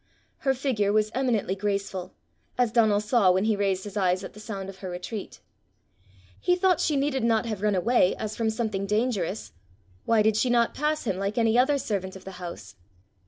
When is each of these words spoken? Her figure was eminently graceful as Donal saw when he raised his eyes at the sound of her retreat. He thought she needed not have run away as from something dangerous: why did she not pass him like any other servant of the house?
Her 0.39 0.55
figure 0.55 0.91
was 0.91 1.11
eminently 1.13 1.53
graceful 1.53 2.15
as 2.57 2.71
Donal 2.71 2.99
saw 3.01 3.29
when 3.29 3.43
he 3.43 3.55
raised 3.55 3.83
his 3.83 3.95
eyes 3.95 4.23
at 4.23 4.33
the 4.33 4.39
sound 4.39 4.67
of 4.67 4.79
her 4.79 4.89
retreat. 4.89 5.41
He 6.39 6.55
thought 6.55 6.79
she 6.79 6.95
needed 6.95 7.23
not 7.23 7.45
have 7.45 7.61
run 7.61 7.75
away 7.75 8.15
as 8.15 8.35
from 8.35 8.49
something 8.49 8.87
dangerous: 8.87 9.51
why 10.05 10.23
did 10.23 10.35
she 10.37 10.49
not 10.49 10.73
pass 10.73 11.03
him 11.05 11.17
like 11.19 11.37
any 11.37 11.55
other 11.55 11.77
servant 11.77 12.15
of 12.15 12.25
the 12.25 12.41
house? 12.41 12.73